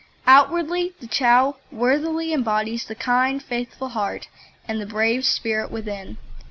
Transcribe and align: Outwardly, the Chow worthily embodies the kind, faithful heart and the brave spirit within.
Outwardly, 0.25 0.95
the 0.99 1.05
Chow 1.05 1.57
worthily 1.71 2.33
embodies 2.33 2.85
the 2.85 2.95
kind, 2.95 3.39
faithful 3.39 3.89
heart 3.89 4.29
and 4.67 4.81
the 4.81 4.87
brave 4.87 5.25
spirit 5.25 5.69
within. 5.69 6.17